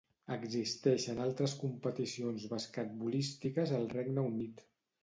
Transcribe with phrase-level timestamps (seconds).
[0.35, 4.71] Existeixen altres competicions basquetbolístiques al Regne Unit.